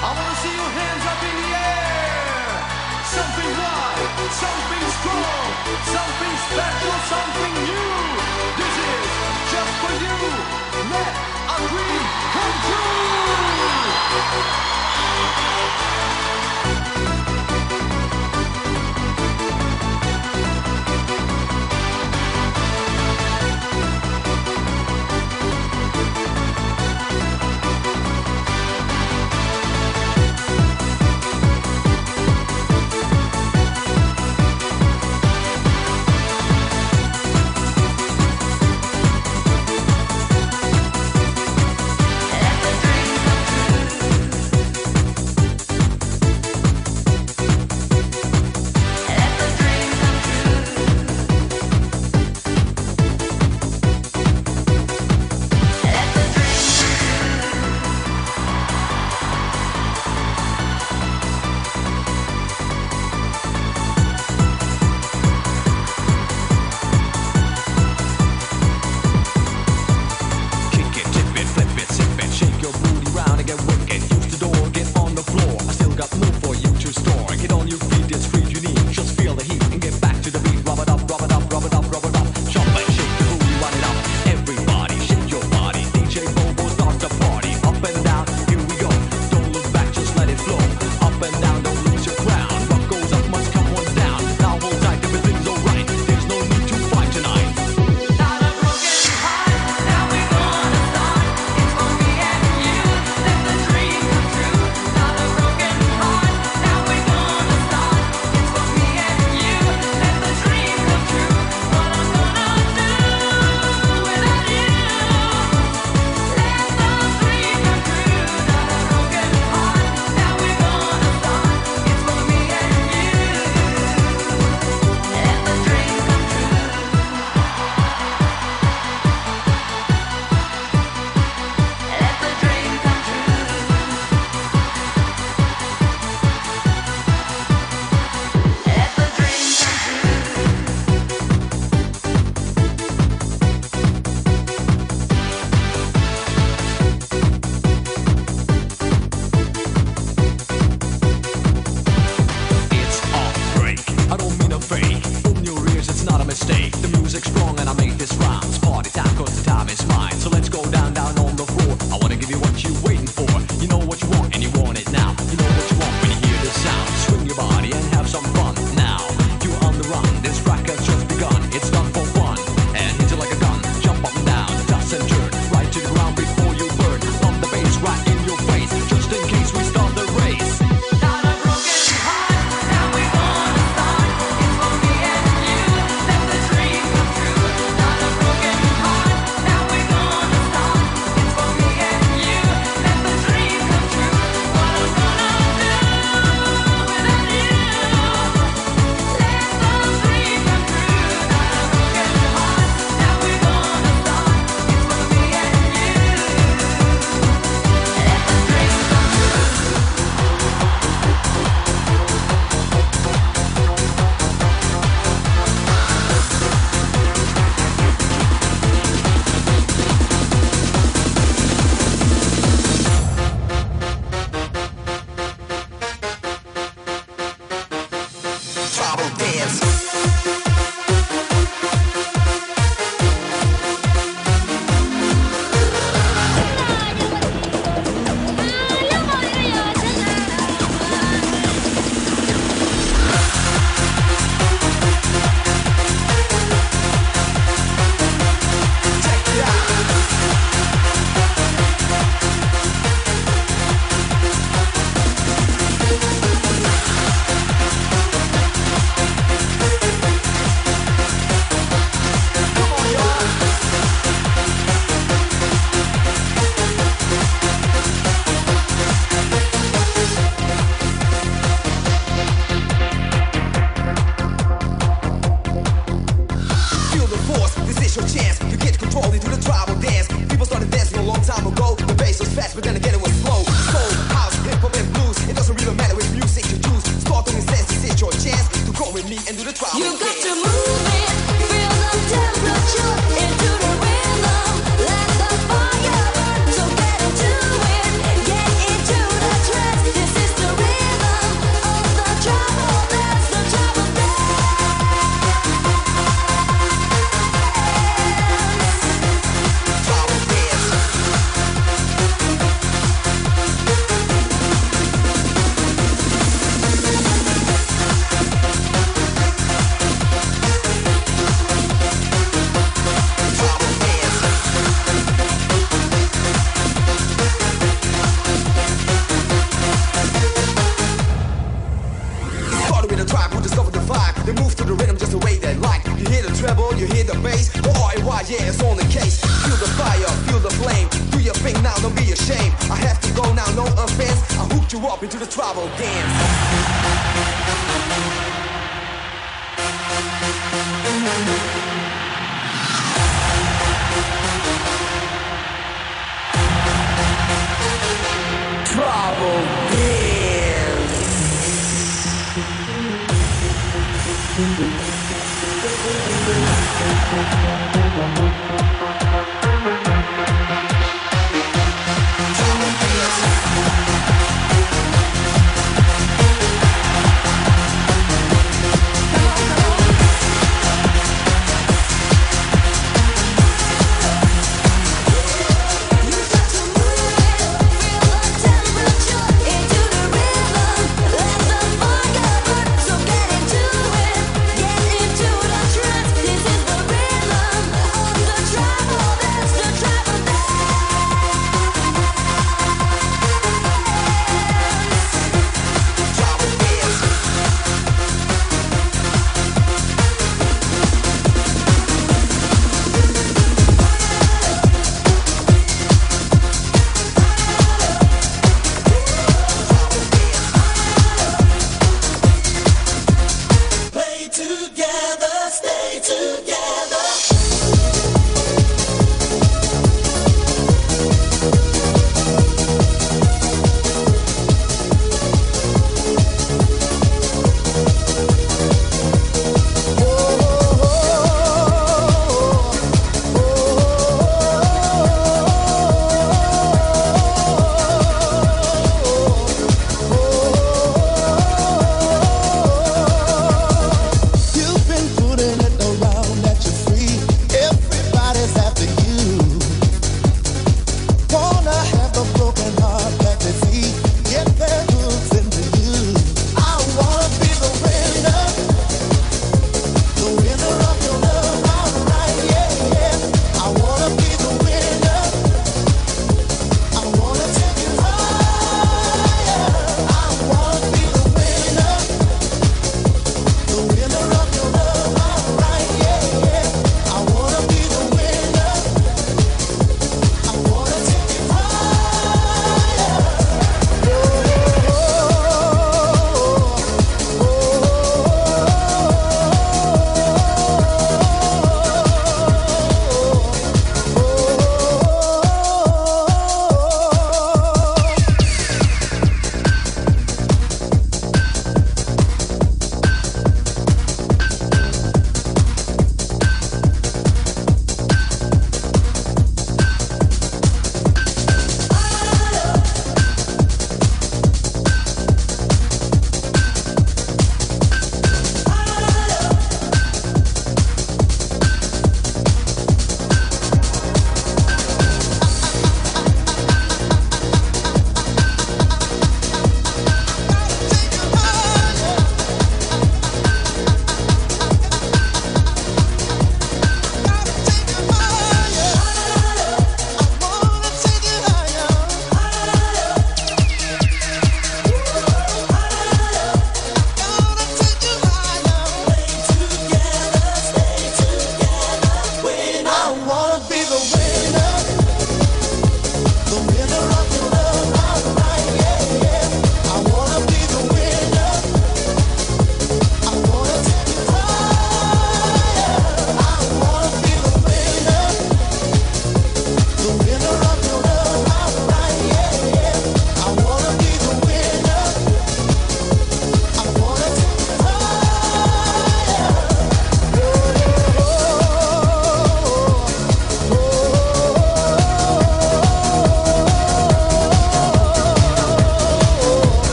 [0.00, 2.54] I wanna see your hands up in the air.
[3.02, 5.50] Something wild, something strong,
[5.90, 6.77] something special,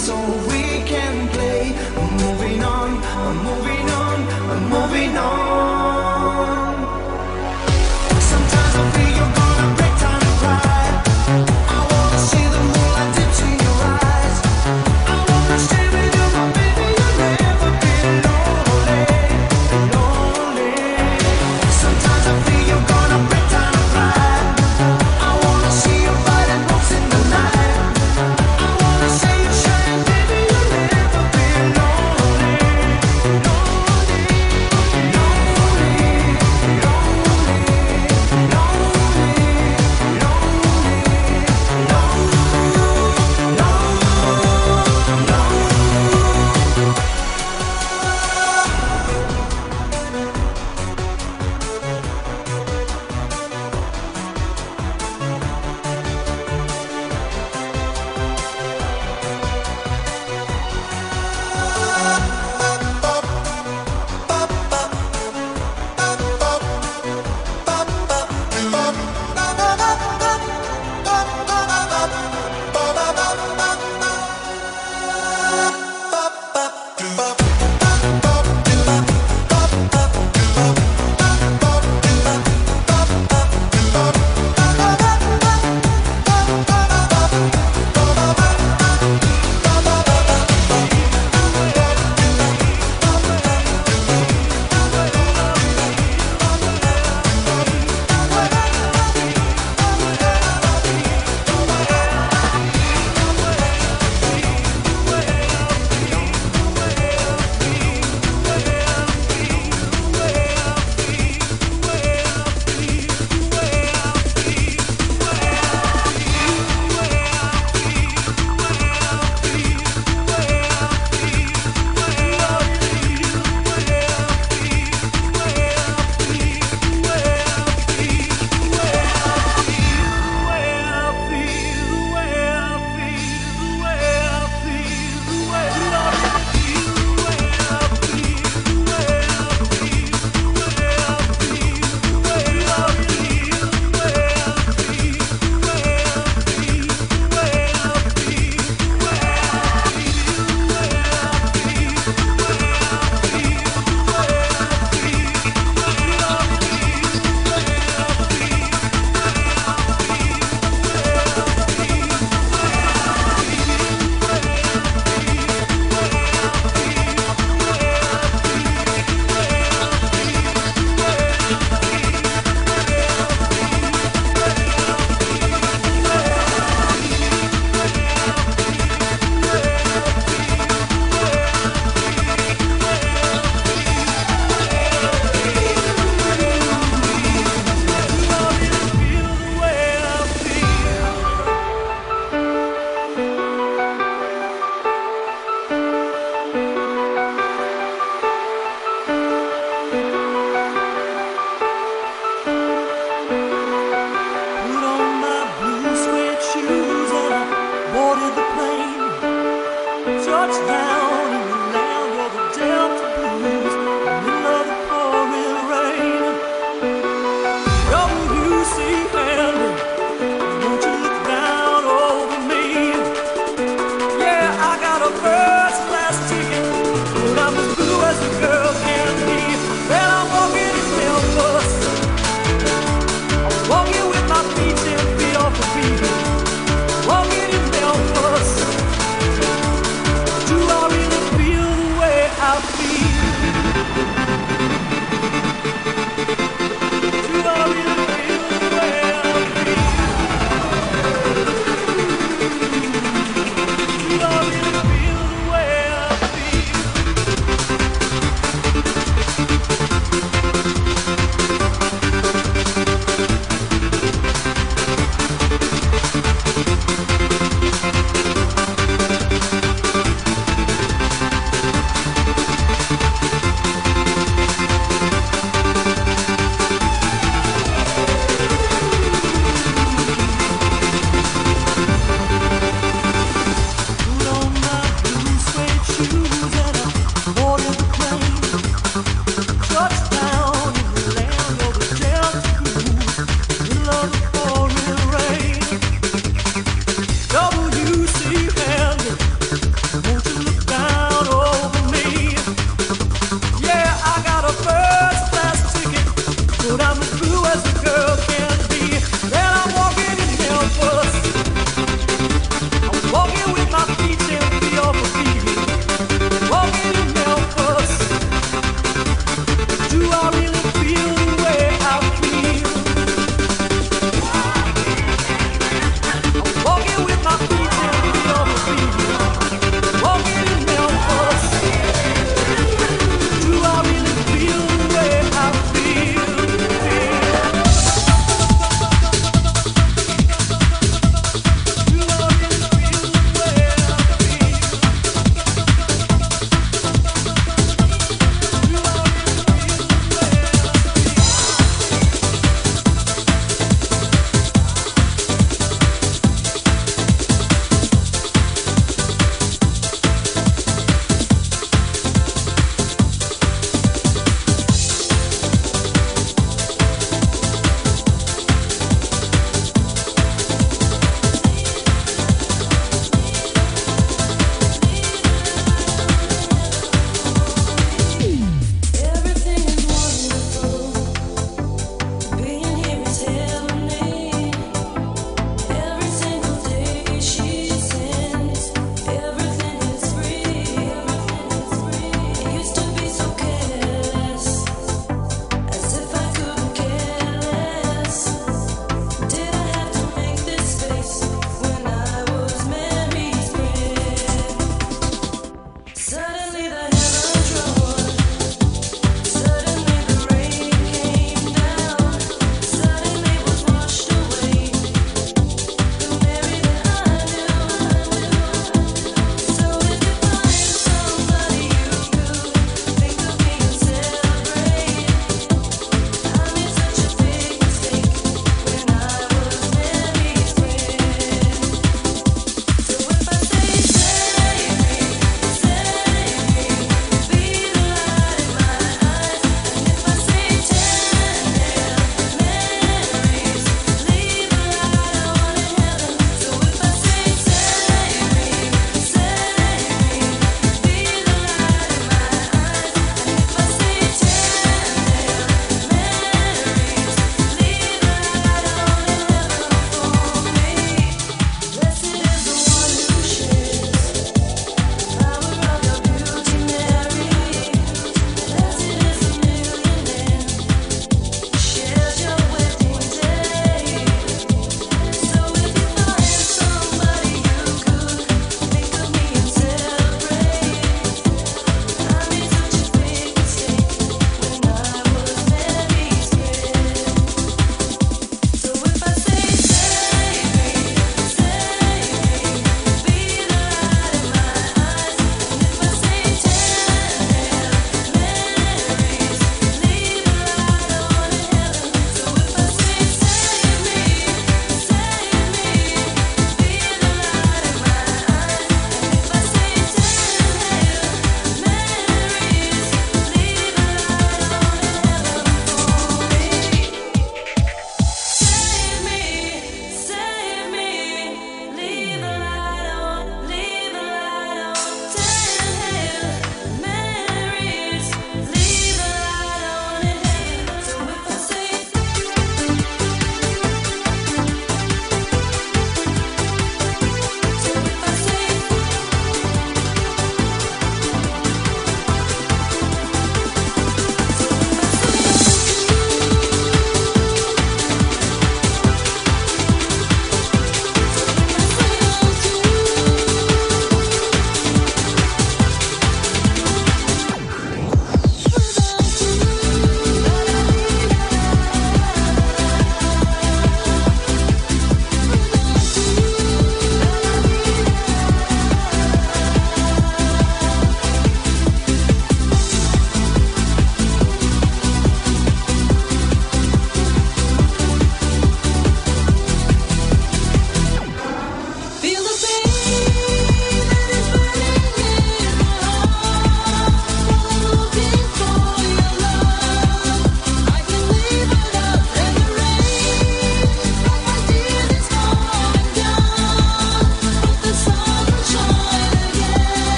[0.00, 0.16] so
[0.48, 0.59] we